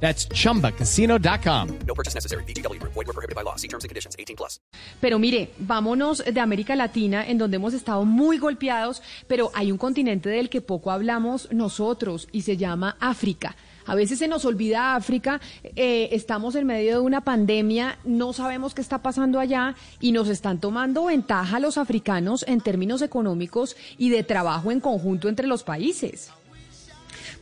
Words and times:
That's 0.00 0.28
chumbacasino.com. 0.28 1.78
No 1.86 1.94
purchase 1.94 2.14
necessary. 2.14 2.44
BGW. 2.44 2.80
Void 2.82 3.06
were 3.06 3.12
prohibited 3.12 3.34
by 3.34 3.42
law. 3.42 3.56
See 3.56 3.68
terms 3.68 3.84
and 3.84 3.88
conditions. 3.88 4.14
18 4.18 4.36
plus. 4.36 4.60
Pero 5.00 5.18
mire, 5.18 5.50
vámonos 5.58 6.22
de 6.24 6.40
América 6.40 6.76
Latina, 6.76 7.24
en 7.26 7.38
donde 7.38 7.56
hemos 7.56 7.74
estado 7.74 8.04
muy 8.04 8.38
golpeados, 8.38 9.02
pero 9.26 9.50
hay 9.54 9.72
un 9.72 9.78
continente 9.78 10.28
del 10.28 10.48
que 10.48 10.60
poco 10.60 10.90
hablamos 10.90 11.48
nosotros 11.52 12.28
y 12.32 12.42
se 12.42 12.56
llama 12.56 12.96
África. 13.00 13.56
A 13.86 13.94
veces 13.94 14.18
se 14.18 14.26
nos 14.26 14.44
olvida 14.44 14.96
África, 14.96 15.40
eh, 15.62 16.08
estamos 16.10 16.56
en 16.56 16.66
medio 16.66 16.94
de 16.94 17.00
una 17.00 17.20
pandemia, 17.20 17.98
no 18.04 18.32
sabemos 18.32 18.74
qué 18.74 18.80
está 18.80 18.98
pasando 18.98 19.38
allá 19.38 19.76
y 20.00 20.10
nos 20.10 20.28
están 20.28 20.60
tomando 20.60 21.04
ventaja 21.04 21.60
los 21.60 21.78
africanos 21.78 22.44
en 22.48 22.60
términos 22.60 23.00
económicos 23.00 23.76
y 23.96 24.10
de 24.10 24.24
trabajo 24.24 24.72
en 24.72 24.80
conjunto 24.80 25.28
entre 25.28 25.46
los 25.46 25.62
países. 25.62 26.32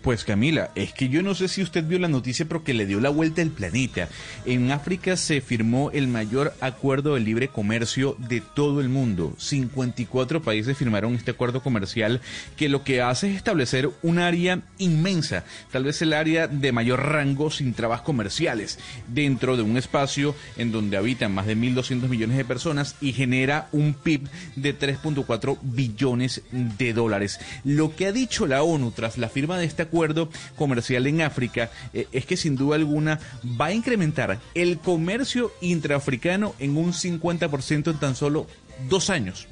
Pues 0.03 0.25
Camila, 0.25 0.71
es 0.75 0.93
que 0.93 1.09
yo 1.09 1.23
no 1.23 1.35
sé 1.35 1.49
si 1.49 1.63
usted 1.63 1.85
vio 1.85 1.99
la 1.99 2.09
noticia, 2.09 2.47
pero 2.47 2.65
que 2.65 2.75
le 2.75 2.87
dio 2.87 3.01
la 3.01 3.11
vuelta 3.11 3.43
al 3.43 3.51
planeta. 3.51 4.09
En 4.45 4.71
África 4.71 5.17
se 5.17 5.41
firmó 5.41 5.91
el 5.91 6.09
mayor 6.09 6.55
acuerdo 6.61 7.15
de 7.15 7.21
libre 7.21 7.49
comercio 7.49 8.17
de 8.19 8.41
todo 8.41 8.81
el 8.81 8.89
mundo. 8.89 9.35
54 9.39 10.43
países 10.43 10.77
firmaron 10.77 11.15
este 11.15 11.33
acuerdo 11.33 11.63
comercial 11.63 12.21
que 12.57 12.69
lo 12.69 12.85
que 12.85 13.03
hace 13.03 13.31
es 13.31 13.37
establecer 13.37 13.91
un 14.03 14.19
área 14.19 14.63
inmensa, 14.79 15.45
tal 15.71 15.85
vez 15.85 16.03
el 16.03 16.13
área 16.13 16.47
de 16.47 16.73
mayor 16.73 17.03
rango 17.07 17.51
sin 17.51 17.75
trabas 17.75 18.03
comerciales, 18.03 18.79
dentro 19.09 19.57
de 19.57 19.63
un 19.63 19.77
espacio 19.77 20.35
en 20.57 20.73
donde 20.73 20.97
habitan 20.97 21.35
más 21.35 21.47
de 21.47 21.57
1.200 21.57 22.09
millones 22.09 22.37
de 22.37 22.45
personas 22.45 22.97
y 23.01 23.13
genera 23.13 23.69
un 23.73 23.95
PIB 23.95 24.29
de 24.57 24.79
3.4 24.79 25.59
billones 25.63 26.43
de 26.53 26.93
dólares. 26.93 27.41
Lo 27.65 27.95
que 27.95 28.07
ha 28.07 28.13
dicho 28.13 28.47
la 28.47 28.63
ONU 28.63 28.91
tras 28.91 29.19
la 29.19 29.29
firma 29.29 29.59
de 29.59 29.67
este 29.67 29.74
acuerdo 29.83 29.95
acuerdo 29.95 30.29
comercial 30.57 31.07
en 31.07 31.23
África 31.23 31.71
eh, 31.93 32.09
es 32.13 32.27
que 32.27 32.37
sin 32.37 32.57
duda 32.57 32.77
alguna 32.77 33.21
va 33.61 33.67
a 33.67 33.73
incrementar 33.73 34.41
el 34.55 34.79
comercio 34.79 35.53
intraafricano 35.61 36.55
en 36.59 36.77
un 36.77 36.93
50% 36.93 37.91
en 37.91 37.99
tan 37.99 38.17
solo 38.17 38.47
dos 38.89 39.09
años. 39.09 39.47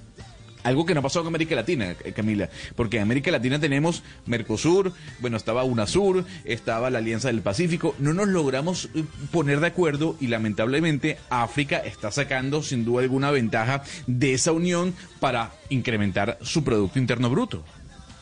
Algo 0.64 0.86
que 0.86 0.94
no 0.94 1.02
pasó 1.02 1.20
en 1.20 1.26
América 1.26 1.56
Latina, 1.56 1.94
eh, 2.04 2.12
Camila, 2.12 2.48
porque 2.76 2.98
en 2.98 3.04
América 3.04 3.30
Latina 3.32 3.58
tenemos 3.58 4.02
Mercosur, 4.26 4.92
bueno, 5.18 5.36
estaba 5.36 5.64
UNASUR, 5.64 6.24
estaba 6.44 6.88
la 6.90 6.98
Alianza 6.98 7.28
del 7.28 7.40
Pacífico, 7.40 7.96
no 7.98 8.12
nos 8.14 8.28
logramos 8.28 8.88
eh, 8.94 9.04
poner 9.32 9.58
de 9.58 9.68
acuerdo 9.68 10.16
y 10.20 10.28
lamentablemente 10.28 11.18
África 11.30 11.78
está 11.78 12.12
sacando 12.12 12.62
sin 12.62 12.84
duda 12.84 13.02
alguna 13.02 13.32
ventaja 13.32 13.82
de 14.06 14.34
esa 14.34 14.52
unión 14.52 14.94
para 15.18 15.52
incrementar 15.68 16.38
su 16.42 16.62
Producto 16.62 16.98
Interno 16.98 17.28
Bruto. 17.30 17.64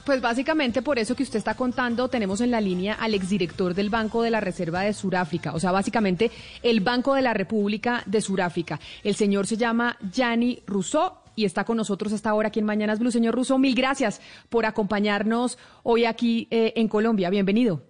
Pues 0.04 0.20
básicamente 0.20 0.82
por 0.82 0.98
eso 0.98 1.14
que 1.14 1.22
usted 1.22 1.38
está 1.38 1.54
contando, 1.54 2.08
tenemos 2.08 2.40
en 2.40 2.50
la 2.50 2.60
línea 2.60 2.94
al 2.94 3.14
exdirector 3.14 3.74
del 3.74 3.90
Banco 3.90 4.22
de 4.22 4.30
la 4.30 4.40
Reserva 4.40 4.80
de 4.80 4.94
Suráfrica, 4.94 5.52
o 5.52 5.60
sea, 5.60 5.72
básicamente 5.72 6.30
el 6.62 6.80
Banco 6.80 7.14
de 7.14 7.22
la 7.22 7.34
República 7.34 8.02
de 8.06 8.20
Suráfrica. 8.20 8.80
El 9.04 9.14
señor 9.14 9.46
se 9.46 9.56
llama 9.56 9.96
Gianni 10.10 10.62
Rousseau 10.66 11.12
y 11.36 11.44
está 11.44 11.64
con 11.64 11.76
nosotros 11.76 12.12
hasta 12.12 12.30
ahora 12.30 12.48
aquí 12.48 12.60
en 12.60 12.66
Mañanas 12.66 12.98
Blue. 12.98 13.10
Señor 13.10 13.34
Rousseau, 13.34 13.58
mil 13.58 13.74
gracias 13.74 14.20
por 14.48 14.64
acompañarnos 14.64 15.58
hoy 15.82 16.06
aquí 16.06 16.48
eh, 16.50 16.72
en 16.76 16.88
Colombia. 16.88 17.30
Bienvenido. 17.30 17.82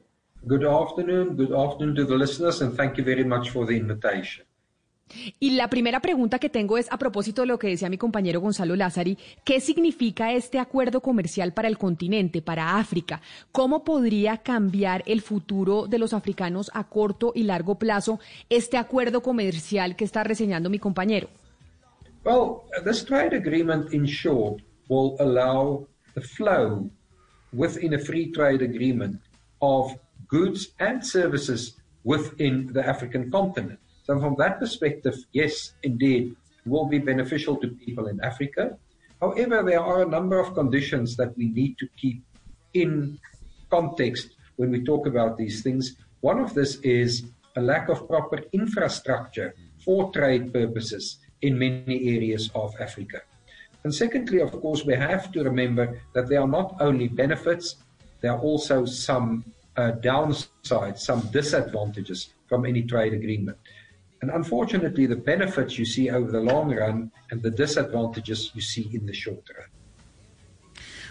Good 0.43 0.65
afternoon, 0.65 1.37
good 1.37 1.53
afternoon 1.53 1.95
to 1.97 2.07
the 2.07 2.17
listeners 2.17 2.61
and 2.63 2.77
thank 2.77 2.97
you 2.97 3.05
very 3.05 3.25
much 3.25 3.51
for 3.51 3.67
the 3.67 3.77
invitation. 3.77 4.50
Y 5.39 5.53
la 5.53 5.69
primera 5.69 6.01
pregunta 6.01 6.39
que 6.39 6.49
tengo 6.49 6.79
es 6.79 6.91
a 6.91 6.99
propósito 6.99 7.43
de 7.43 7.49
lo 7.49 7.59
que 7.59 7.69
decía 7.69 7.89
mi 7.89 7.99
compañero 7.99 8.41
Gonzalo 8.41 8.77
Lázari, 8.77 9.19
¿qué 9.45 9.61
significa 9.61 10.33
este 10.33 10.59
acuerdo 10.59 11.01
comercial 11.01 11.53
para 11.53 11.69
el 11.69 11.79
continente, 11.79 12.43
para 12.43 12.79
África? 12.79 13.21
¿Cómo 13.53 13.85
podría 13.85 14.39
cambiar 14.39 15.03
el 15.07 15.21
futuro 15.21 15.87
de 15.87 15.99
los 15.99 16.13
africanos 16.13 16.71
a 16.75 16.85
corto 16.85 17.33
y 17.35 17.43
largo 17.45 17.79
plazo 17.79 18.21
este 18.49 18.77
acuerdo 18.77 19.23
comercial 19.23 19.97
que 19.97 20.05
está 20.05 20.25
reseñando 20.25 20.71
mi 20.71 20.79
compañero? 20.79 21.29
Well, 22.25 22.63
this 22.85 23.05
trade 23.05 23.35
agreement 23.35 23.93
in 23.93 24.05
short 24.05 24.63
will 24.89 25.17
allow 25.21 25.87
the 26.15 26.21
flow 26.21 26.91
within 27.53 27.95
a 27.95 27.99
free 27.99 28.31
trade 28.31 28.63
agreement 28.63 29.21
of 29.61 29.93
goods 30.29 30.75
and 30.79 31.05
services 31.05 31.77
within 32.05 32.73
the 32.73 32.87
African 32.87 33.31
continent. 33.31 33.79
So 34.05 34.19
from 34.19 34.37
that 34.39 34.59
perspective, 34.59 35.17
yes, 35.33 35.75
indeed, 35.83 36.37
it 36.65 36.69
will 36.69 36.87
be 36.87 36.99
beneficial 36.99 37.57
to 37.57 37.69
people 37.69 38.07
in 38.09 38.21
Africa. 38.23 38.77
However, 39.21 39.63
there 39.63 39.81
are 39.81 40.03
a 40.03 40.09
number 40.09 40.39
of 40.41 40.55
conditions 40.55 41.17
that 41.17 41.37
we 41.37 41.49
need 41.49 41.77
to 41.79 41.89
keep 41.97 42.23
in 42.75 43.19
context 43.71 44.37
when 44.57 44.71
we 44.71 44.83
talk 44.85 45.07
about 45.07 45.37
these 45.37 45.63
things. 45.63 45.97
One 46.21 46.39
of 46.41 46.55
this 46.55 46.77
is 46.77 47.25
a 47.57 47.61
lack 47.61 47.89
of 47.89 48.09
proper 48.09 48.43
infrastructure 48.53 49.55
for 49.85 50.11
trade 50.13 50.53
purposes 50.53 51.19
in 51.43 51.59
many 51.59 52.17
areas 52.17 52.51
of 52.55 52.75
Africa. 52.81 53.23
And 53.85 53.95
secondly, 53.95 54.41
of 54.41 54.53
course, 54.53 54.85
we 54.85 54.95
have 54.95 55.33
to 55.33 55.43
remember 55.43 56.01
that 56.15 56.29
there 56.29 56.41
are 56.41 56.49
not 56.49 56.77
only 56.81 57.09
benefits, 57.09 57.77
there 58.21 58.33
are 58.33 58.41
also 58.41 58.85
some 58.85 59.45
uh, 59.77 59.93
downsides, 59.93 60.99
some 60.99 61.21
disadvantages 61.33 62.35
from 62.47 62.67
any 62.67 62.83
trade 62.83 63.15
agreement. 63.15 63.57
And 64.23 64.31
unfortunately, 64.31 65.07
the 65.07 65.17
benefits 65.17 65.79
you 65.79 65.85
see 65.85 66.11
over 66.11 66.31
the 66.31 66.41
long 66.41 66.75
run 66.75 67.11
and 67.31 67.43
the 67.43 67.51
disadvantages 67.51 68.51
you 68.55 68.61
see 68.61 68.91
in 68.93 69.07
the 69.07 69.15
short 69.15 69.45
run. 69.57 69.69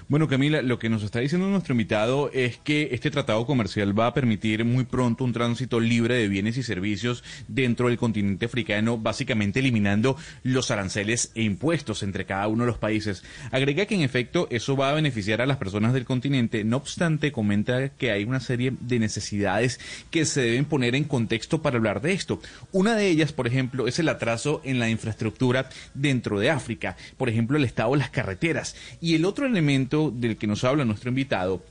Bueno, 0.09 0.27
Camila, 0.27 0.63
lo 0.63 0.79
que 0.79 0.89
nos 0.89 1.03
está 1.03 1.19
diciendo 1.19 1.47
nuestro 1.49 1.73
invitado 1.73 2.31
es 2.33 2.57
que 2.57 2.89
este 2.93 3.11
tratado 3.11 3.45
comercial 3.45 3.97
va 3.97 4.07
a 4.07 4.13
permitir 4.15 4.65
muy 4.65 4.83
pronto 4.83 5.23
un 5.23 5.33
tránsito 5.33 5.79
libre 5.79 6.15
de 6.15 6.27
bienes 6.27 6.57
y 6.57 6.63
servicios 6.63 7.23
dentro 7.47 7.89
del 7.89 7.99
continente 7.99 8.47
africano, 8.47 8.97
básicamente 8.97 9.59
eliminando 9.59 10.17
los 10.41 10.71
aranceles 10.71 11.31
e 11.35 11.43
impuestos 11.43 12.01
entre 12.01 12.25
cada 12.25 12.47
uno 12.47 12.63
de 12.63 12.71
los 12.71 12.79
países. 12.79 13.23
Agrega 13.51 13.85
que 13.85 13.93
en 13.93 14.01
efecto 14.01 14.47
eso 14.49 14.75
va 14.75 14.89
a 14.89 14.95
beneficiar 14.95 15.43
a 15.43 15.45
las 15.45 15.57
personas 15.57 15.93
del 15.93 16.05
continente. 16.05 16.63
No 16.63 16.77
obstante, 16.77 17.31
comenta 17.31 17.89
que 17.89 18.09
hay 18.09 18.23
una 18.23 18.39
serie 18.39 18.73
de 18.79 18.97
necesidades 18.97 19.79
que 20.09 20.25
se 20.25 20.41
deben 20.41 20.65
poner 20.65 20.95
en 20.95 21.03
contexto 21.03 21.61
para 21.61 21.77
hablar 21.77 22.01
de 22.01 22.13
esto. 22.13 22.41
Una 22.71 22.95
de 22.95 23.09
ellas, 23.09 23.31
por 23.31 23.45
ejemplo, 23.45 23.87
es 23.87 23.99
el 23.99 24.09
atraso 24.09 24.59
en 24.63 24.79
la 24.79 24.89
infraestructura 24.89 25.69
dentro 25.93 26.39
de 26.39 26.49
África, 26.49 26.97
por 27.15 27.29
ejemplo, 27.29 27.57
el 27.57 27.63
estado 27.63 27.91
de 27.91 27.99
las 27.99 28.09
carreteras. 28.09 28.75
Y 28.99 29.13
el 29.13 29.23
otro 29.23 29.45
elemento 29.45 29.98
del 30.07 30.37
que 30.37 30.47
nos 30.47 30.63
habla 30.63 30.85
nuestro 30.85 31.09
invitado 31.09 31.61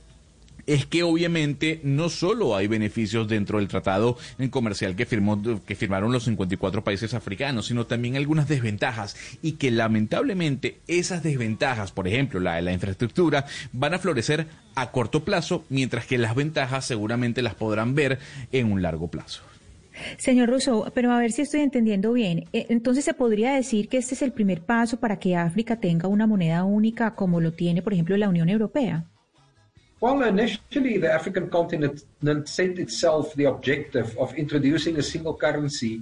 es 0.69 0.85
que 0.85 1.01
obviamente 1.01 1.81
no 1.83 2.09
solo 2.09 2.55
hay 2.55 2.67
beneficios 2.67 3.27
dentro 3.27 3.57
del 3.57 3.67
tratado 3.67 4.17
comercial 4.51 4.95
que, 4.95 5.07
firmó, 5.07 5.41
que 5.65 5.75
firmaron 5.75 6.11
los 6.11 6.25
54 6.25 6.83
países 6.83 7.15
africanos, 7.15 7.65
sino 7.65 7.87
también 7.87 8.15
algunas 8.15 8.47
desventajas 8.47 9.15
y 9.41 9.53
que 9.53 9.71
lamentablemente 9.71 10.77
esas 10.87 11.23
desventajas, 11.23 11.91
por 11.91 12.07
ejemplo 12.07 12.39
la 12.39 12.55
de 12.55 12.61
la 12.61 12.71
infraestructura, 12.71 13.45
van 13.73 13.95
a 13.95 13.99
florecer 13.99 14.45
a 14.75 14.91
corto 14.91 15.25
plazo, 15.25 15.65
mientras 15.69 16.05
que 16.05 16.19
las 16.19 16.35
ventajas 16.35 16.85
seguramente 16.85 17.41
las 17.41 17.55
podrán 17.55 17.95
ver 17.95 18.19
en 18.51 18.71
un 18.71 18.83
largo 18.83 19.07
plazo. 19.07 19.48
Señor 20.17 20.49
Rousseau, 20.49 20.85
pero 20.93 21.11
a 21.11 21.19
ver 21.19 21.31
si 21.31 21.41
estoy 21.41 21.61
entendiendo 21.61 22.13
bien. 22.13 22.45
Eh, 22.53 22.67
entonces, 22.69 23.05
¿se 23.05 23.13
podría 23.13 23.53
decir 23.53 23.87
que 23.89 23.97
este 23.97 24.15
es 24.15 24.21
el 24.21 24.31
primer 24.31 24.61
paso 24.61 24.99
para 24.99 25.17
que 25.17 25.35
África 25.35 25.79
tenga 25.79 26.07
una 26.07 26.27
moneda 26.27 26.63
única 26.63 27.15
como 27.15 27.39
lo 27.39 27.53
tiene, 27.53 27.81
por 27.81 27.93
ejemplo, 27.93 28.17
la 28.17 28.29
Unión 28.29 28.49
Europea? 28.49 29.05
Well, 30.01 30.23
initially, 30.23 30.97
the 30.97 31.11
African 31.13 31.49
continent 31.49 32.05
set 32.47 32.79
itself 32.79 33.33
the 33.35 33.45
objective 33.45 34.15
of 34.17 34.33
introducing 34.35 34.97
a 34.97 35.03
single 35.03 35.33
currency 35.33 36.01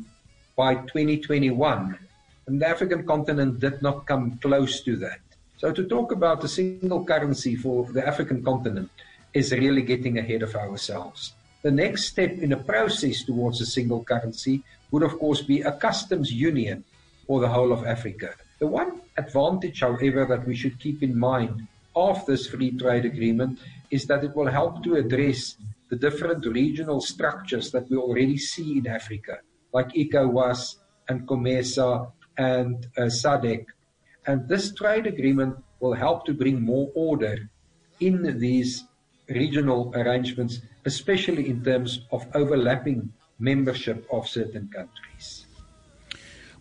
by 0.56 0.76
2021. 0.76 1.98
And 2.46 2.62
the 2.62 2.68
African 2.68 3.06
continent 3.06 3.60
did 3.60 3.82
not 3.82 4.06
come 4.06 4.38
close 4.40 4.82
to 4.82 4.96
that. 4.98 5.20
So, 5.58 5.72
to 5.72 5.84
talk 5.84 6.12
about 6.12 6.44
a 6.44 6.48
single 6.48 7.04
currency 7.06 7.56
for 7.56 7.86
the 7.92 8.08
African 8.08 8.44
continent 8.44 8.92
is 9.34 9.52
really 9.52 9.82
getting 9.82 10.20
ahead 10.20 10.44
of 10.44 10.56
ourselves. 10.56 11.34
The 11.68 11.84
next 11.86 12.06
step 12.06 12.38
in 12.40 12.54
a 12.54 12.64
process 12.64 13.24
towards 13.24 13.60
a 13.60 13.66
single 13.66 14.02
currency 14.02 14.64
would, 14.90 15.04
of 15.04 15.20
course, 15.20 15.42
be 15.42 15.64
a 15.64 15.74
customs 15.74 16.32
union 16.32 16.86
for 17.26 17.42
the 17.42 17.50
whole 17.50 17.74
of 17.74 17.86
Africa. 17.86 18.36
The 18.60 18.68
one 18.68 19.02
advantage, 19.18 19.82
however, 19.82 20.26
that 20.30 20.48
we 20.48 20.56
should 20.56 20.80
keep 20.80 21.04
in 21.04 21.20
mind 21.20 21.68
of 21.94 22.26
this 22.26 22.48
free 22.48 22.72
trade 22.72 23.04
agreement 23.04 23.60
is 23.92 24.06
that 24.06 24.24
it 24.24 24.34
will 24.34 24.48
help 24.48 24.82
to 24.86 24.96
address 24.96 25.58
the 25.90 25.98
different 25.98 26.46
regional 26.46 27.02
structures 27.02 27.70
that 27.72 27.90
we 27.90 27.98
already 27.98 28.38
see 28.38 28.78
in 28.78 28.88
Africa, 28.88 29.40
like 29.74 29.90
ECOWAS 29.90 30.78
and 31.10 31.28
COMESA 31.28 32.10
and 32.38 32.88
uh, 32.98 33.12
SADC. 33.22 33.66
And 34.26 34.48
this 34.48 34.74
trade 34.74 35.06
agreement 35.06 35.58
will 35.82 35.96
help 35.96 36.26
to 36.28 36.34
bring 36.34 36.62
more 36.62 36.90
order 36.96 37.50
in 38.00 38.40
these 38.40 38.86
regional 39.30 39.92
arrangements, 39.96 40.62
especially 40.86 41.50
in 41.50 41.64
terms 41.64 42.06
of 42.12 42.26
overlapping 42.34 43.12
membership 43.40 44.06
of 44.12 44.28
certain 44.28 44.70
countries. 44.70 45.47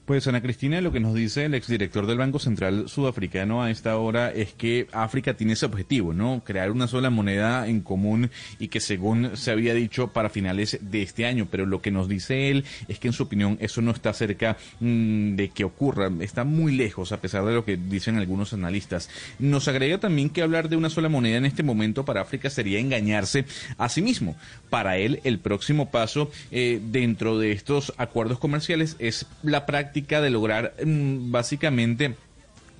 Pues 0.06 0.29
Ana 0.29 0.41
Cristina, 0.41 0.81
lo 0.81 0.93
que 0.93 1.00
nos 1.00 1.14
dice 1.14 1.47
el 1.47 1.55
exdirector 1.55 2.06
del 2.06 2.19
Banco 2.19 2.38
Central 2.38 2.88
Sudafricano 2.88 3.64
a 3.64 3.73
esta 3.73 3.97
hora 3.97 4.31
es 4.31 4.53
que 4.53 4.87
África 4.93 5.35
tiene 5.35 5.55
ese 5.55 5.67
objetivo, 5.67 6.12
¿no? 6.14 6.44
Crear 6.44 6.70
una 6.70 6.87
sola 6.87 7.11
moneda 7.11 7.67
en 7.67 7.81
común 7.81 8.31
y 8.61 8.69
que 8.69 8.79
según 8.79 9.37
se 9.37 9.50
había 9.50 9.75
dicho 9.75 10.12
para 10.12 10.31
finales 10.31 10.79
de 10.81 11.03
este 11.03 11.26
año, 11.26 11.49
pero 11.50 11.67
lo 11.67 11.82
que 11.82 11.91
nos 11.91 12.08
dice 12.08 12.50
él 12.53 12.64
es 12.87 13.00
que 13.00 13.08
en 13.08 13.14
su 13.14 13.25
opinión 13.25 13.58
eso 13.61 13.82
no 13.82 13.91
está 13.91 14.12
cerca 14.12 14.56
mmm, 14.79 15.35
de 15.35 15.49
que 15.49 15.64
ocurra, 15.64 16.09
está 16.20 16.44
muy 16.44 16.76
lejos 16.76 17.11
a 17.11 17.20
pesar 17.20 17.44
de 17.44 17.55
lo 17.55 17.64
que 17.64 17.76
dicen 17.76 18.17
algunos 18.17 18.52
analistas. 18.52 19.11
Nos 19.41 19.67
agrega 19.67 19.99
también 19.99 20.31
que 20.31 20.43
hablar 20.43 20.69
de 20.69 20.76
una 20.76 20.88
sola 20.88 21.09
moneda 21.09 21.38
en 21.38 21.47
este 21.47 21.64
momento 21.64 22.05
para 22.05 22.20
África 22.20 22.49
sería 22.49 22.79
engañarse 22.79 23.44
a 23.76 23.88
sí 23.88 24.02
mismo. 24.02 24.37
Para 24.70 24.99
él 24.99 25.19
el 25.25 25.41
próximo 25.41 25.91
paso 25.91 26.31
eh, 26.52 26.81
dentro 26.93 27.41
de 27.41 27.50
estos 27.50 27.93
acuerdos 27.97 28.38
comerciales 28.38 28.94
es 29.00 29.26
la 29.43 29.67
práctica 29.67 29.95
de 30.20 30.31
lograr 30.31 30.75
mmm, 30.84 31.31
básicamente 31.31 32.14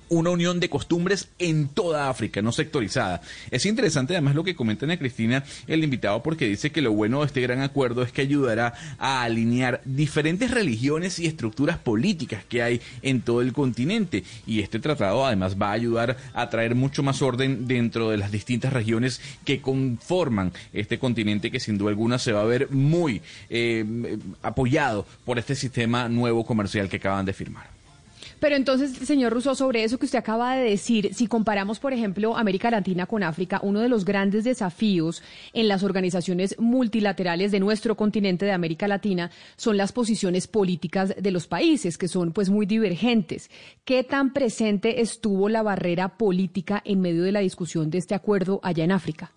una 0.09 0.29
unión 0.29 0.59
de 0.59 0.69
costumbres 0.69 1.29
en 1.39 1.67
toda 1.67 2.09
África, 2.09 2.41
no 2.41 2.51
sectorizada. 2.51 3.21
Es 3.51 3.65
interesante 3.65 4.13
además 4.13 4.35
lo 4.35 4.43
que 4.43 4.55
comenta 4.55 4.85
Ana 4.85 4.97
Cristina, 4.97 5.43
el 5.67 5.83
invitado, 5.83 6.23
porque 6.23 6.47
dice 6.47 6.71
que 6.71 6.81
lo 6.81 6.93
bueno 6.93 7.21
de 7.21 7.27
este 7.27 7.41
gran 7.41 7.61
acuerdo 7.61 8.03
es 8.03 8.11
que 8.11 8.21
ayudará 8.21 8.73
a 8.97 9.23
alinear 9.23 9.81
diferentes 9.85 10.51
religiones 10.51 11.19
y 11.19 11.27
estructuras 11.27 11.77
políticas 11.77 12.43
que 12.45 12.61
hay 12.63 12.81
en 13.01 13.21
todo 13.21 13.41
el 13.41 13.53
continente. 13.53 14.23
Y 14.45 14.61
este 14.61 14.79
tratado 14.79 15.25
además 15.25 15.55
va 15.59 15.69
a 15.69 15.73
ayudar 15.73 16.17
a 16.33 16.49
traer 16.49 16.75
mucho 16.75 17.03
más 17.03 17.21
orden 17.21 17.67
dentro 17.67 18.09
de 18.09 18.17
las 18.17 18.31
distintas 18.31 18.73
regiones 18.73 19.21
que 19.45 19.61
conforman 19.61 20.51
este 20.73 20.99
continente 20.99 21.51
que 21.51 21.59
sin 21.59 21.77
duda 21.77 21.89
alguna 21.89 22.19
se 22.19 22.31
va 22.31 22.41
a 22.41 22.45
ver 22.45 22.69
muy 22.71 23.21
eh, 23.49 24.17
apoyado 24.41 25.05
por 25.25 25.39
este 25.39 25.55
sistema 25.55 26.09
nuevo 26.09 26.45
comercial 26.45 26.89
que 26.89 26.97
acaban 26.97 27.25
de 27.25 27.33
firmar. 27.33 27.76
Pero 28.39 28.55
entonces, 28.55 28.91
señor 28.91 29.33
Rousseau, 29.33 29.55
sobre 29.55 29.83
eso 29.83 29.97
que 29.97 30.05
usted 30.05 30.19
acaba 30.19 30.55
de 30.55 30.69
decir, 30.69 31.13
si 31.13 31.25
comparamos, 31.25 31.79
por 31.79 31.91
ejemplo, 31.91 32.37
América 32.37 32.69
Latina 32.69 33.07
con 33.07 33.23
África, 33.23 33.59
uno 33.63 33.79
de 33.79 33.89
los 33.89 34.05
grandes 34.05 34.43
desafíos 34.43 35.23
en 35.53 35.67
las 35.67 35.81
organizaciones 35.81 36.55
multilaterales 36.59 37.51
de 37.51 37.59
nuestro 37.59 37.95
continente 37.95 38.45
de 38.45 38.51
América 38.51 38.87
Latina 38.87 39.31
son 39.55 39.75
las 39.75 39.91
posiciones 39.91 40.47
políticas 40.47 41.15
de 41.17 41.31
los 41.31 41.47
países, 41.47 41.97
que 41.97 42.07
son 42.07 42.31
pues 42.31 42.49
muy 42.49 42.67
divergentes. 42.67 43.49
¿Qué 43.83 44.03
tan 44.03 44.33
presente 44.33 45.01
estuvo 45.01 45.49
la 45.49 45.63
barrera 45.63 46.17
política 46.17 46.83
en 46.85 47.01
medio 47.01 47.23
de 47.23 47.31
la 47.31 47.39
discusión 47.39 47.89
de 47.89 47.97
este 47.97 48.13
acuerdo 48.13 48.59
allá 48.61 48.83
en 48.83 48.91
África? 48.91 49.33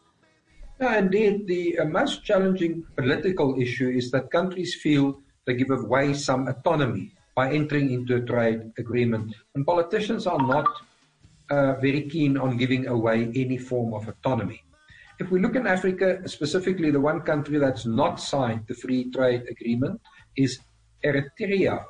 Indeed, 0.81 1.47
the 1.47 1.77
uh, 1.79 1.87
most 1.87 2.25
challenging 2.25 2.85
political 2.97 3.55
issue 3.59 3.91
is 3.91 4.11
that 4.11 4.31
countries 4.31 4.75
feel 4.75 5.23
they 5.47 5.55
give 5.55 5.71
away 5.71 6.15
some 6.15 6.49
autonomy 6.49 7.13
by 7.35 7.53
entering 7.53 7.91
into 7.91 8.17
a 8.17 8.21
trade 8.21 8.73
agreement. 8.79 9.35
And 9.55 9.67
politicians 9.67 10.27
are 10.27 10.39
not 10.39 10.67
uh, 11.51 11.75
very 11.75 12.09
keen 12.09 12.37
on 12.37 12.57
giving 12.57 12.87
away 12.87 13.31
any 13.35 13.59
form 13.59 13.95
of 13.95 14.09
autonomy. 14.09 14.63
If 15.19 15.31
we 15.31 15.41
look 15.41 15.55
in 15.55 15.67
Africa, 15.67 16.27
specifically 16.27 16.91
the 16.91 17.01
one 17.01 17.21
country 17.21 17.59
that's 17.59 17.85
not 17.85 18.21
signed 18.21 18.65
the 18.67 18.75
free 18.75 19.11
trade 19.11 19.43
agreement 19.51 20.01
is 20.37 20.59
Eritrea. 21.05 21.85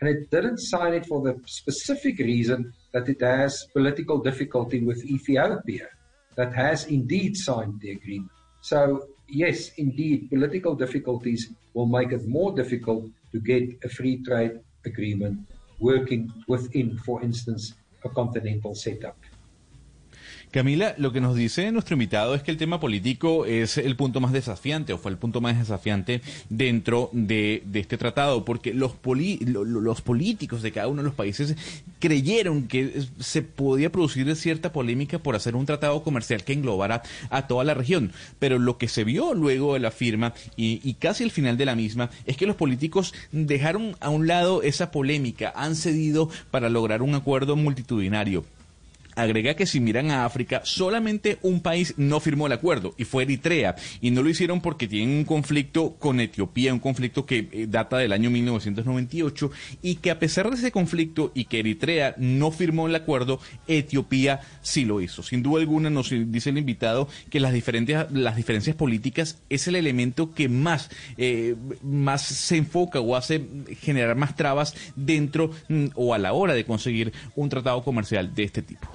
And 0.00 0.08
it 0.08 0.30
didn't 0.30 0.58
sign 0.58 0.94
it 0.94 1.04
for 1.04 1.20
the 1.20 1.38
specific 1.44 2.18
reason 2.18 2.72
that 2.92 3.08
it 3.08 3.20
has 3.20 3.66
political 3.74 4.18
difficulty 4.22 4.80
with 4.80 5.04
Ethiopia, 5.04 5.88
that 6.36 6.54
has 6.54 6.86
indeed 6.86 7.36
signed 7.36 7.80
the 7.80 7.90
agreement. 7.90 8.30
So, 8.62 9.08
yes, 9.28 9.72
indeed, 9.76 10.30
political 10.30 10.74
difficulties 10.74 11.50
will 11.74 11.86
make 11.86 12.12
it 12.12 12.26
more 12.26 12.52
difficult 12.52 13.10
to 13.32 13.40
get 13.40 13.64
a 13.84 13.88
free 13.88 14.22
trade 14.22 14.60
agreement 14.84 15.38
working 15.78 16.32
within, 16.46 16.98
for 16.98 17.22
instance, 17.22 17.74
a 18.04 18.08
continental 18.08 18.74
setup. 18.74 19.16
Camila, 20.50 20.96
lo 20.98 21.12
que 21.12 21.20
nos 21.20 21.36
dice 21.36 21.70
nuestro 21.70 21.94
invitado 21.94 22.34
es 22.34 22.42
que 22.42 22.50
el 22.50 22.56
tema 22.56 22.80
político 22.80 23.46
es 23.46 23.78
el 23.78 23.94
punto 23.94 24.20
más 24.20 24.32
desafiante 24.32 24.92
o 24.92 24.98
fue 24.98 25.12
el 25.12 25.16
punto 25.16 25.40
más 25.40 25.56
desafiante 25.56 26.22
dentro 26.48 27.08
de, 27.12 27.62
este 27.72 27.96
tratado, 27.96 28.44
porque 28.44 28.74
los, 28.74 28.92
poli, 28.92 29.38
lo, 29.46 29.62
los 29.64 30.00
políticos 30.00 30.62
de 30.62 30.72
cada 30.72 30.88
uno 30.88 31.02
de 31.02 31.06
los 31.06 31.14
países 31.14 31.54
creyeron 32.00 32.66
que 32.66 33.00
se 33.20 33.42
podía 33.42 33.92
producir 33.92 34.34
cierta 34.34 34.72
polémica 34.72 35.20
por 35.20 35.36
hacer 35.36 35.54
un 35.54 35.66
tratado 35.66 36.02
comercial 36.02 36.42
que 36.42 36.52
englobara 36.52 37.02
a 37.30 37.46
toda 37.46 37.62
la 37.62 37.74
región. 37.74 38.10
Pero 38.40 38.58
lo 38.58 38.76
que 38.76 38.88
se 38.88 39.04
vio 39.04 39.34
luego 39.34 39.74
de 39.74 39.80
la 39.80 39.92
firma 39.92 40.34
y, 40.56 40.80
y 40.82 40.94
casi 40.94 41.22
el 41.22 41.30
final 41.30 41.58
de 41.58 41.66
la 41.66 41.76
misma 41.76 42.10
es 42.26 42.36
que 42.36 42.46
los 42.46 42.56
políticos 42.56 43.14
dejaron 43.30 43.94
a 44.00 44.10
un 44.10 44.26
lado 44.26 44.62
esa 44.62 44.90
polémica, 44.90 45.52
han 45.54 45.76
cedido 45.76 46.28
para 46.50 46.68
lograr 46.68 47.02
un 47.02 47.14
acuerdo 47.14 47.54
multitudinario 47.54 48.44
agrega 49.16 49.54
que 49.54 49.66
si 49.66 49.80
miran 49.80 50.10
a 50.10 50.24
África, 50.24 50.62
solamente 50.64 51.38
un 51.42 51.60
país 51.60 51.94
no 51.96 52.20
firmó 52.20 52.46
el 52.46 52.52
acuerdo 52.52 52.94
y 52.96 53.04
fue 53.04 53.24
Eritrea. 53.24 53.76
Y 54.00 54.10
no 54.10 54.22
lo 54.22 54.30
hicieron 54.30 54.60
porque 54.60 54.88
tienen 54.88 55.16
un 55.16 55.24
conflicto 55.24 55.96
con 55.98 56.20
Etiopía, 56.20 56.72
un 56.72 56.80
conflicto 56.80 57.26
que 57.26 57.48
eh, 57.52 57.66
data 57.68 57.98
del 57.98 58.12
año 58.12 58.30
1998 58.30 59.50
y 59.82 59.96
que 59.96 60.10
a 60.10 60.18
pesar 60.18 60.50
de 60.50 60.56
ese 60.56 60.72
conflicto 60.72 61.32
y 61.34 61.44
que 61.44 61.60
Eritrea 61.60 62.14
no 62.18 62.50
firmó 62.50 62.86
el 62.86 62.94
acuerdo, 62.94 63.40
Etiopía 63.66 64.40
sí 64.62 64.84
lo 64.84 65.00
hizo. 65.00 65.22
Sin 65.22 65.42
duda 65.42 65.60
alguna 65.60 65.90
nos 65.90 66.10
dice 66.10 66.50
el 66.50 66.58
invitado 66.58 67.08
que 67.30 67.40
las 67.40 67.52
diferentes 67.52 68.10
las 68.10 68.36
diferencias 68.36 68.76
políticas 68.76 69.38
es 69.48 69.68
el 69.68 69.76
elemento 69.76 70.32
que 70.34 70.48
más, 70.48 70.90
eh, 71.16 71.56
más 71.82 72.22
se 72.22 72.56
enfoca 72.56 73.00
o 73.00 73.16
hace 73.16 73.46
generar 73.80 74.16
más 74.16 74.36
trabas 74.36 74.74
dentro 74.96 75.50
mm, 75.68 75.86
o 75.94 76.14
a 76.14 76.18
la 76.18 76.32
hora 76.32 76.54
de 76.54 76.64
conseguir 76.64 77.12
un 77.36 77.48
tratado 77.48 77.82
comercial 77.82 78.34
de 78.34 78.44
este 78.44 78.62
tipo. 78.62 78.88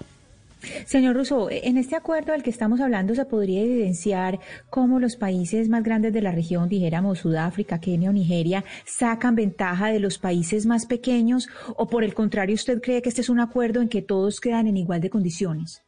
Señor 0.85 1.15
Rousseau, 1.15 1.47
en 1.50 1.77
este 1.77 1.95
acuerdo 1.95 2.31
del 2.31 2.44
que 2.44 2.50
estamos 2.50 2.79
hablando 2.81 3.15
se 3.15 3.25
podría 3.25 3.62
evidenciar 3.62 4.39
cómo 4.69 5.00
los 5.00 5.15
países 5.15 5.69
más 5.69 5.83
grandes 5.83 6.13
de 6.13 6.21
la 6.21 6.31
región, 6.31 6.69
dijéramos 6.69 7.19
Sudáfrica, 7.19 7.79
Kenia 7.79 8.09
o 8.09 8.13
Nigeria, 8.13 8.63
sacan 8.85 9.35
ventaja 9.35 9.89
de 9.89 10.00
los 10.00 10.17
países 10.17 10.65
más 10.65 10.85
pequeños 10.85 11.47
o 11.75 11.88
por 11.88 12.03
el 12.03 12.13
contrario 12.13 12.56
usted 12.56 12.81
cree 12.81 13.01
que 13.01 13.09
este 13.09 13.21
es 13.21 13.29
un 13.29 13.39
acuerdo 13.39 13.81
en 13.81 13.89
que 13.89 14.01
todos 14.01 14.39
quedan 14.39 14.67
en 14.67 14.77
igual 14.77 15.01
de 15.01 15.10
condiciones? 15.10 15.81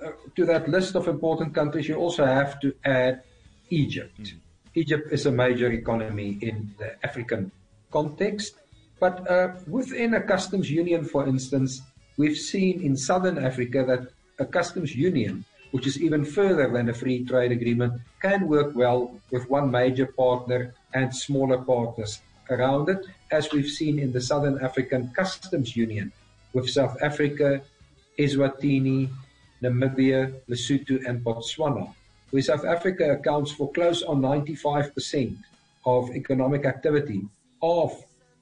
Uh, 0.00 0.10
to 0.34 0.46
that 0.46 0.68
list 0.68 0.94
of 0.94 1.08
important 1.08 1.52
countries, 1.52 1.88
you 1.88 1.96
also 1.96 2.24
have 2.24 2.58
to 2.60 2.72
add 2.84 3.22
Egypt. 3.70 4.18
Mm. 4.20 4.40
Egypt 4.74 5.12
is 5.12 5.26
a 5.26 5.32
major 5.32 5.72
economy 5.72 6.38
in 6.40 6.72
the 6.78 6.94
African 7.02 7.50
context, 7.90 8.54
but 9.00 9.28
uh, 9.28 9.48
within 9.66 10.14
a 10.14 10.20
customs 10.20 10.70
union, 10.70 11.04
for 11.04 11.26
instance, 11.26 11.82
we've 12.18 12.36
seen 12.36 12.82
in 12.82 12.96
southern 12.96 13.38
Africa 13.38 13.84
that 13.86 14.08
a 14.38 14.44
customs 14.44 14.94
union, 14.94 15.44
which 15.70 15.86
is 15.86 16.02
even 16.02 16.24
further 16.24 16.68
than 16.68 16.90
a 16.90 16.94
free 16.94 17.24
trade 17.24 17.52
agreement, 17.52 17.94
can 18.20 18.46
work 18.46 18.74
well 18.74 19.14
with 19.30 19.48
one 19.48 19.70
major 19.70 20.06
partner 20.06 20.74
and 20.92 21.14
smaller 21.14 21.58
partners 21.58 22.20
around 22.50 22.88
it, 22.88 23.06
as 23.30 23.52
we've 23.52 23.70
seen 23.70 23.98
in 23.98 24.12
the 24.12 24.20
Southern 24.20 24.58
African 24.60 25.10
Customs 25.14 25.76
Union 25.76 26.12
with 26.52 26.68
South 26.68 26.96
Africa, 27.02 27.62
Eswatini, 28.18 29.08
Namibia, 29.62 30.34
Lesotho, 30.48 31.04
and 31.06 31.22
Botswana, 31.22 31.94
where 32.30 32.42
South 32.42 32.64
Africa 32.64 33.12
accounts 33.12 33.52
for 33.52 33.70
close 33.72 34.02
on 34.02 34.22
95% 34.22 35.36
of 35.84 36.10
economic 36.10 36.64
activity 36.64 37.22
of 37.62 37.92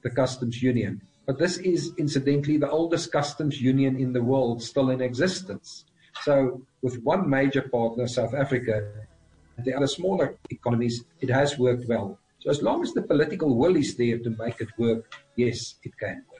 the 0.03 0.09
customs 0.09 0.63
union. 0.63 1.01
But 1.27 1.37
this 1.37 1.57
is 1.57 1.91
incidentally 1.97 2.57
the 2.57 2.69
oldest 2.69 3.11
customs 3.11 3.61
union 3.61 3.97
in 3.97 4.13
the 4.13 4.23
world 4.23 4.63
still 4.63 4.89
in 4.91 5.01
existence. 5.01 5.83
So, 6.23 6.61
with 6.81 7.03
one 7.03 7.29
major 7.29 7.63
partner, 7.63 8.07
South 8.07 8.33
Africa, 8.33 8.89
and 9.57 9.65
the 9.65 9.73
other 9.73 9.87
smaller 9.87 10.37
economies, 10.49 11.03
it 11.19 11.29
has 11.29 11.59
worked 11.59 11.85
well. 11.89 12.17
So, 12.39 12.49
as 12.49 12.61
long 12.61 12.81
as 12.81 12.93
the 12.93 13.01
political 13.01 13.57
will 13.57 13.75
is 13.75 13.97
there 13.97 14.19
to 14.19 14.29
make 14.29 14.61
it 14.61 14.69
work, 14.77 15.13
yes, 15.35 15.75
it 15.83 15.97
can 15.97 16.23
work. 16.31 16.36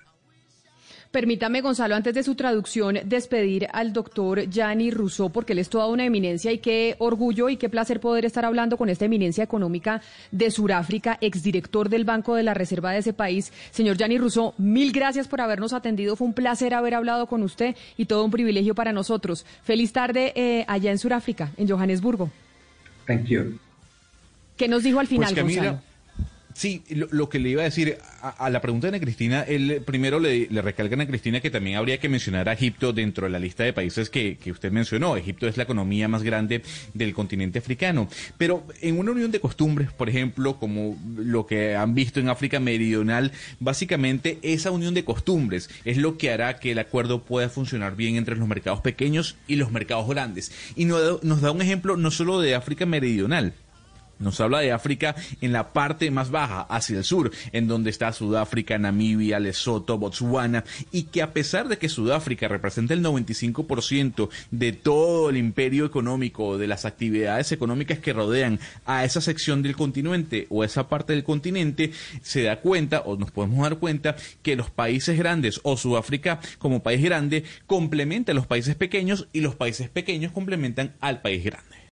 Permítame, 1.17 1.61
Gonzalo, 1.61 1.95
antes 1.95 2.13
de 2.13 2.21
su 2.21 2.35
traducción, 2.35 2.99
despedir 3.05 3.67
al 3.73 3.91
doctor 3.91 4.47
Gianni 4.51 4.91
Rousseau, 4.91 5.31
porque 5.31 5.53
él 5.53 5.57
es 5.57 5.67
toda 5.67 5.87
una 5.87 6.05
eminencia 6.05 6.51
y 6.51 6.59
qué 6.59 6.95
orgullo 6.99 7.49
y 7.49 7.57
qué 7.57 7.69
placer 7.69 7.99
poder 7.99 8.23
estar 8.23 8.45
hablando 8.45 8.77
con 8.77 8.87
esta 8.87 9.05
eminencia 9.05 9.43
económica 9.43 9.99
de 10.31 10.51
Sudáfrica, 10.51 11.17
exdirector 11.19 11.89
del 11.89 12.05
Banco 12.05 12.35
de 12.35 12.43
la 12.43 12.53
Reserva 12.53 12.91
de 12.91 12.99
ese 12.99 13.13
país. 13.13 13.51
Señor 13.71 13.97
Gianni 13.97 14.19
Rousseau, 14.19 14.53
mil 14.59 14.91
gracias 14.91 15.27
por 15.27 15.41
habernos 15.41 15.73
atendido. 15.73 16.15
Fue 16.15 16.27
un 16.27 16.33
placer 16.33 16.75
haber 16.75 16.93
hablado 16.93 17.25
con 17.25 17.41
usted 17.41 17.75
y 17.97 18.05
todo 18.05 18.23
un 18.23 18.29
privilegio 18.29 18.75
para 18.75 18.93
nosotros. 18.93 19.43
Feliz 19.63 19.93
tarde 19.93 20.33
eh, 20.35 20.65
allá 20.67 20.91
en 20.91 20.99
Sudáfrica, 20.99 21.49
en 21.57 21.67
Johannesburgo. 21.67 22.29
Thank 23.07 23.25
you. 23.25 23.57
¿Qué 24.55 24.67
nos 24.67 24.83
dijo 24.83 24.99
al 24.99 25.07
final, 25.07 25.33
pues 25.33 25.35
Camila, 25.35 25.61
Gonzalo? 25.63 25.96
Sí, 26.57 26.81
lo, 26.89 27.29
que 27.29 27.37
le 27.37 27.49
iba 27.49 27.61
a 27.61 27.65
decir 27.65 27.99
a, 28.19 28.49
la 28.49 28.61
pregunta 28.61 28.87
de 28.87 28.95
Ana 28.95 28.99
Cristina, 28.99 29.43
él 29.43 29.83
primero 29.85 30.19
le, 30.19 30.47
le 30.49 30.63
recalca 30.63 30.99
a 30.99 31.05
Cristina 31.05 31.39
que 31.39 31.51
también 31.51 31.77
habría 31.77 31.99
que 31.99 32.09
mencionar 32.09 32.49
a 32.49 32.53
Egipto 32.53 32.93
dentro 32.93 33.27
de 33.27 33.29
la 33.31 33.37
lista 33.37 33.63
de 33.63 33.73
países 33.73 34.09
que, 34.09 34.39
usted 34.51 34.71
mencionó. 34.71 35.15
Egipto 35.17 35.47
es 35.47 35.55
la 35.55 35.63
economía 35.65 36.07
más 36.07 36.23
grande 36.23 36.63
del 36.95 37.13
continente 37.13 37.59
africano. 37.59 38.09
Pero 38.39 38.65
en 38.81 38.97
una 38.97 39.11
unión 39.11 39.29
de 39.29 39.39
costumbres, 39.39 39.91
por 39.91 40.09
ejemplo, 40.09 40.57
como 40.57 40.97
lo 41.15 41.45
que 41.45 41.75
han 41.75 41.93
visto 41.93 42.19
en 42.19 42.27
África 42.27 42.59
Meridional, 42.59 43.33
básicamente 43.59 44.39
esa 44.41 44.71
unión 44.71 44.95
de 44.95 45.05
costumbres 45.05 45.69
es 45.85 45.97
lo 45.97 46.17
que 46.17 46.31
hará 46.31 46.57
que 46.57 46.71
el 46.71 46.79
acuerdo 46.79 47.21
pueda 47.21 47.49
funcionar 47.49 47.95
bien 47.95 48.15
entre 48.15 48.35
los 48.35 48.47
mercados 48.47 48.81
pequeños 48.81 49.35
y 49.47 49.57
los 49.57 49.71
mercados 49.71 50.09
grandes. 50.09 50.51
Y 50.75 50.85
no- 50.85 51.19
nos 51.21 51.41
da 51.41 51.51
un 51.51 51.61
ejemplo 51.61 51.97
no 51.97 52.09
solo 52.09 52.41
de 52.41 52.55
África 52.55 52.87
Meridional, 52.87 53.53
nos 54.19 54.39
habla 54.39 54.59
de 54.59 54.71
África 54.71 55.15
en 55.41 55.53
la 55.53 55.73
parte 55.73 56.11
más 56.11 56.31
baja, 56.31 56.61
hacia 56.61 56.97
el 56.97 57.03
sur, 57.03 57.31
en 57.51 57.67
donde 57.67 57.89
está 57.89 58.11
Sudáfrica, 58.13 58.77
Namibia, 58.77 59.39
Lesoto, 59.39 59.97
Botswana, 59.97 60.63
y 60.91 61.03
que 61.03 61.21
a 61.21 61.33
pesar 61.33 61.67
de 61.67 61.77
que 61.77 61.89
Sudáfrica 61.89 62.47
representa 62.47 62.93
el 62.93 63.03
95% 63.03 64.29
de 64.51 64.73
todo 64.73 65.29
el 65.29 65.37
imperio 65.37 65.85
económico, 65.85 66.57
de 66.57 66.67
las 66.67 66.85
actividades 66.85 67.51
económicas 67.51 67.99
que 67.99 68.13
rodean 68.13 68.59
a 68.85 69.05
esa 69.05 69.21
sección 69.21 69.61
del 69.61 69.75
continente 69.75 70.47
o 70.49 70.63
esa 70.63 70.87
parte 70.87 71.13
del 71.13 71.23
continente, 71.23 71.91
se 72.21 72.43
da 72.43 72.61
cuenta, 72.61 73.01
o 73.01 73.17
nos 73.17 73.31
podemos 73.31 73.61
dar 73.61 73.77
cuenta, 73.77 74.15
que 74.41 74.55
los 74.55 74.69
países 74.69 75.17
grandes 75.17 75.59
o 75.63 75.77
Sudáfrica 75.77 76.39
como 76.57 76.83
país 76.83 77.03
grande 77.03 77.43
complementa 77.65 78.31
a 78.31 78.35
los 78.35 78.47
países 78.47 78.75
pequeños 78.75 79.27
y 79.33 79.41
los 79.41 79.55
países 79.55 79.89
pequeños 79.89 80.31
complementan 80.31 80.95
al 80.99 81.21
país 81.21 81.43
grande. 81.43 81.86